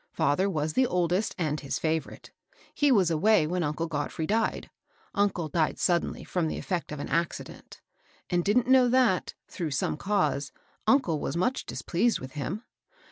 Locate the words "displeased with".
11.67-12.31